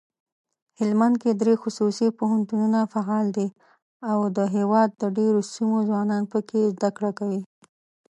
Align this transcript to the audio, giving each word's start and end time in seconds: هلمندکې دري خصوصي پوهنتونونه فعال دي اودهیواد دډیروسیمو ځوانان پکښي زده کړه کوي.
هلمندکې 0.79 1.29
دري 1.39 1.55
خصوصي 1.61 2.07
پوهنتونونه 2.19 2.79
فعال 2.93 3.25
دي 3.37 3.47
اودهیواد 4.13 4.89
دډیروسیمو 5.03 5.77
ځوانان 5.87 6.23
پکښي 6.31 6.61
زده 6.75 6.89
کړه 6.97 7.11
کوي. 7.19 7.41